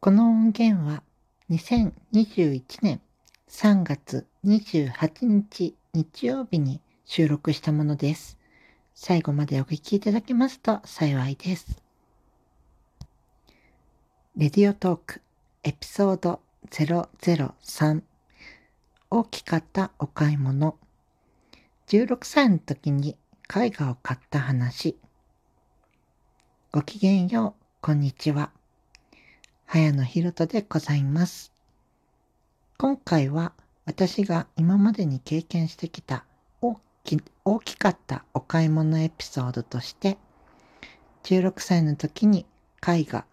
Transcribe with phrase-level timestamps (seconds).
[0.00, 1.02] この音源は
[1.50, 3.00] 2021年
[3.48, 8.38] 3月28日日曜日に収録したものです。
[8.94, 11.82] 最後までお聞きいただけますと幸いです。
[14.36, 15.20] レディオトーク
[15.64, 16.38] エピソード
[16.70, 18.02] 003
[19.10, 20.76] 大きかったお買い物
[21.88, 23.16] 16歳の時に
[23.52, 24.96] 絵画を買った話
[26.70, 28.57] ごきげんよう、こんにちは。
[29.70, 31.52] 早野ひろでございます。
[32.78, 33.52] 今回は
[33.84, 36.24] 私が今までに経験してきた
[36.62, 40.16] 大き大きかったお買い物エピソードとして
[41.24, 42.46] 16歳の時に
[42.80, 43.26] 絵画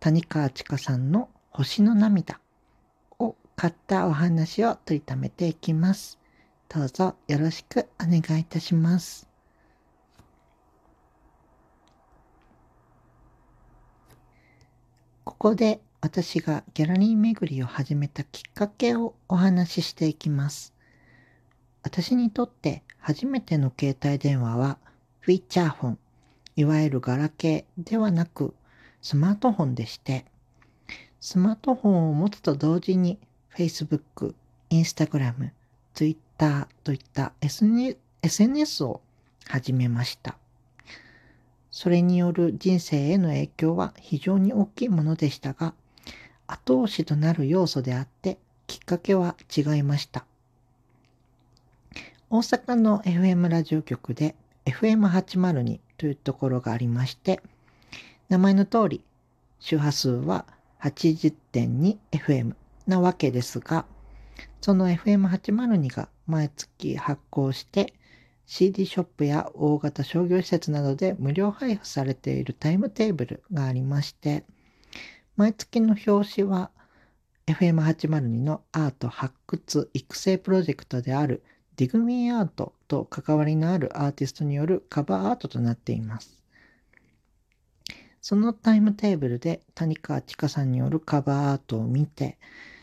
[0.00, 2.40] 谷川千佳さんの星の涙
[3.18, 6.18] を買ったお話を取りためていきます。
[6.70, 9.29] どうぞよろしくお願いいたします。
[15.40, 20.74] ここで私がギャラリー巡りを始めたきっかけをお話ししていきます。
[21.82, 24.76] 私にとって初めての携帯電話は
[25.20, 25.98] フィーチャーフォン、
[26.56, 28.52] いわゆるガラケーではなく
[29.00, 30.26] スマートフォンでして、
[31.22, 33.18] スマートフォンを持つと同時に
[33.56, 34.34] Facebook、
[34.68, 35.52] Instagram、
[35.94, 39.00] Twitter といった SNS を
[39.46, 40.36] 始めました。
[41.70, 45.74] それによる人生への影響は非常に大きいものでしたが、
[46.46, 50.24] 後押しとなる要素であって、きっかけは違いました。
[52.28, 57.40] 大阪の FM ラジオ局で FM802 というところがありまして、
[58.28, 59.04] 名前の通り
[59.58, 60.46] 周波数は
[60.82, 62.54] 80.2FM
[62.86, 63.84] なわけですが、
[64.60, 67.94] その FM802 が毎月発行して
[68.52, 74.44] CD ショップや大型商業施設などで無料配布されているタイムテーブルがありまして、
[75.36, 76.72] 毎月の表紙は
[77.46, 81.44] FM802 のアート発掘育成プロジェクトである
[81.76, 86.42] digmeout と関わりのあるアーティストによるカバーアートとなっています。
[88.20, 92.36] そのタイムテーブルで谷川千佳さんによるカバーアートを見て、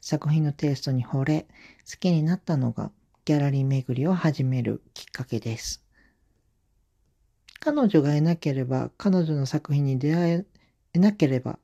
[0.00, 1.46] 作品のテイストに惚れ、
[1.86, 2.90] 好きになったのが
[3.30, 5.84] ギャラリー巡りを始めるきっかけです。
[7.60, 10.44] 彼女がいなければ、彼女の作品に出会
[10.94, 11.60] えなければ、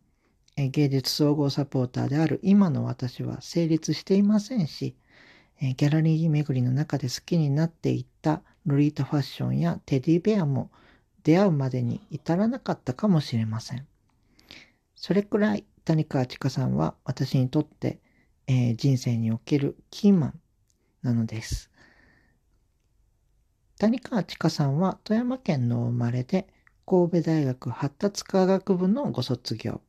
[0.57, 4.95] 芸術総合サポーターである今の私は成立していませんし、
[5.61, 10.71] ギャラリー巡りの中で好きになっていったロリータファッションやテディベアも
[11.25, 13.85] 出会うまでに至らなかったかもしれません。
[14.95, 17.99] それくらい谷川千佳さんは私にとって、
[18.47, 20.41] えー、人生におけるキーマン
[21.07, 21.71] なのです。
[23.79, 26.49] 谷川千佳さんは富山県の生まれで
[26.85, 29.81] 神戸大学発達科学部のご卒業。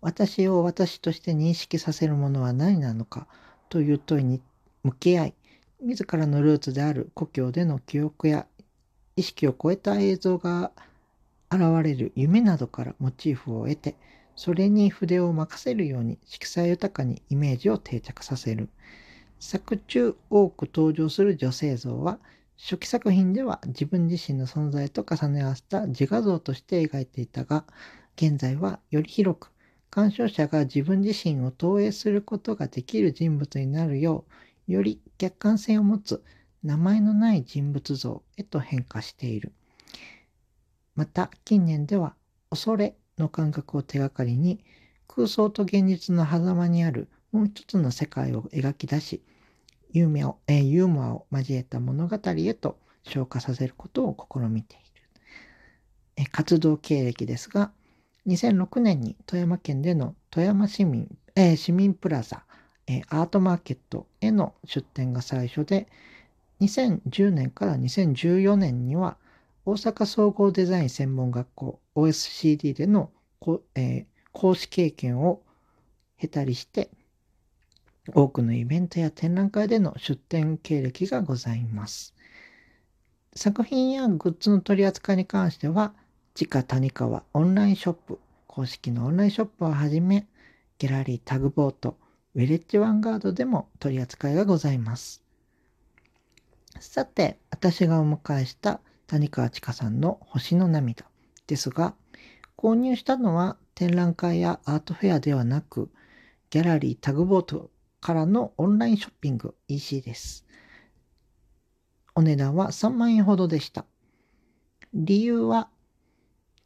[0.00, 3.26] 私を私として認識させるものは何なのか
[3.68, 4.40] という問いに
[4.84, 5.34] 向き合い、
[5.80, 8.46] 自らのルーツである故郷での記憶や
[9.16, 10.70] 意識を超えた映像が
[11.50, 13.96] 現れる夢などからモチーフを得て、
[14.36, 18.68] それに筆を任せるように色彩豊かにイメージを定着させる。
[19.46, 22.18] 作中多く登場する女性像は、
[22.56, 27.64] 初期作品では自分自身の存在と重ね合わせた自画像として描いていたが、
[28.16, 29.50] 現在はより広く、
[29.90, 34.24] 鑑賞者が自分自身を投影することができる人物になるよ
[34.66, 36.24] う、より客観性を持つ
[36.62, 39.52] 名前のない人物像へと変化している。
[40.94, 42.14] また近年では
[42.48, 44.64] 恐れの感覚を手がかりに
[45.06, 49.22] 空想と現実の狭間にあるもう一つの世界を描き出し
[49.94, 54.84] ユーモアを,、え、ユーモアを交えた物語へと昇華させることを試みている。
[56.16, 57.72] え、活動経歴ですが
[58.26, 62.44] 2006年に富山県での富山市民、えー、市民プラザ、
[62.88, 65.86] えアートマーケットへの出店が最初で
[66.60, 69.16] 2010年から2014年には
[69.64, 73.10] 大阪総合デザイン専門学校 OSCD での、
[73.76, 75.42] えー、講師経験を
[76.18, 76.90] 経たりして
[78.12, 82.14] 多くのイベントや展覧会での出展経歴がございます。
[83.34, 85.94] 作品やグッズの取り扱いに関しては
[86.34, 90.26] 地下谷川オンラインショップ公式のオンラインショップをはじめ
[90.78, 91.96] ギャラリータグボート
[92.34, 95.22] ウェレッジヴァンガードでも取り扱いがございます。
[96.80, 101.04] さて、私がお迎えした谷川千佳さんの星の涙
[101.46, 101.94] ですが、
[102.56, 105.90] 購入したのは展覧会やアートフェアではなく、
[106.50, 107.70] ギャラリータグボート
[108.04, 110.44] からのオンラインショッピング EC です。
[112.14, 113.86] お値段は3万円ほどでした。
[114.92, 115.70] 理由は、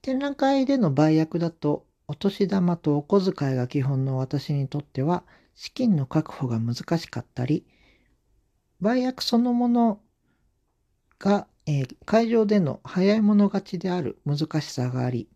[0.03, 5.23] 展覧会での売約だとお年玉とお小遣いが基本の私にとっては
[5.55, 7.65] 資金の確保が難しかったり、
[8.81, 10.01] 売約そのもの
[11.21, 15.29] が、えー、会場での早い者勝ちである難しさがあり、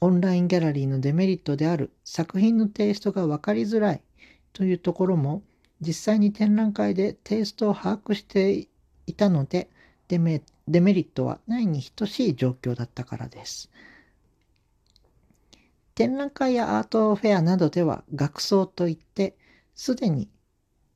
[0.00, 4.02] オンラインギャラリーのデメリットである作品のテイストが分かりづらい
[4.58, 5.44] というところも
[5.80, 8.66] 実際に展覧会でテイストを把握して
[9.06, 9.70] いたので
[10.08, 13.70] デメデメリットはないに等しい状況だったからです。
[15.94, 19.36] 展覧会やアートフェアなどでは学装といって
[19.76, 20.28] すでに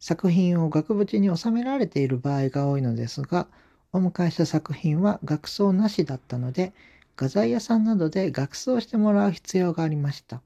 [0.00, 3.46] 作品を額縁に収められている場合が多いのですが
[3.92, 6.72] お迎えした作品は額装なしだったので
[7.16, 10.42] 画材屋さんなどで額装してもらう必要がありました。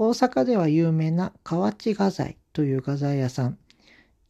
[0.00, 3.58] 大阪では有名な河内画材という画材屋さん。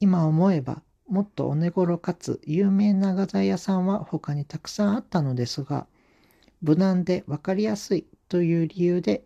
[0.00, 5.87] 今思えばもっとお値頃かつ有名な画材屋さんは他にたくさんあったのですが、
[6.62, 9.25] 無難で分かりやすいという理由で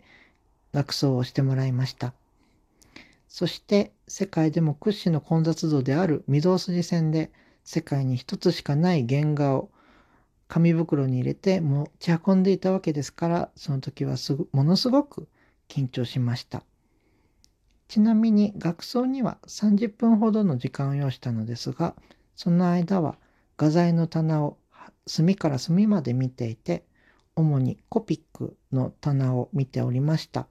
[0.73, 2.13] 額装をしてもらいました。
[3.29, 7.31] そして世界でも屈指の混雑度である御堂筋線で
[7.63, 9.71] 世界に一つしかない原画を
[10.49, 15.29] 紙袋に入れて持ち運んでいたわけですからその時はすものすごく
[15.73, 16.63] 緊張しました
[17.89, 21.95] ちなみに学装には30分ほどの時間を要したのですが
[22.37, 23.17] その間は
[23.57, 24.59] 画材の棚を
[25.07, 26.85] 隅から隅まで見ていて
[27.37, 30.47] 主にコピックの棚を見ておりました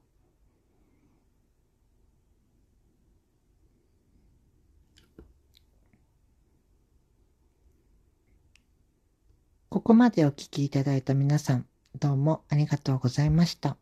[9.69, 11.65] ここまでお聞きいただいた皆さん、
[11.97, 13.77] どうもありがとうございました。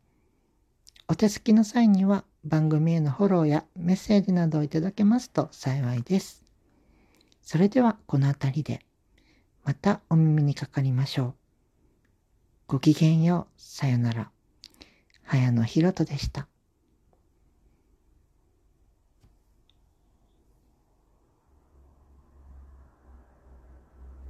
[1.11, 6.43] お手すきの際には番組へのフォローやメッセージなどをいただけますと幸いです。
[7.41, 8.85] それではこの辺りで
[9.63, 11.33] またお耳にかかりましょう。
[12.67, 13.53] ごきげんよう。
[13.57, 14.29] さよなら。
[15.23, 16.48] 早野ひろとでした。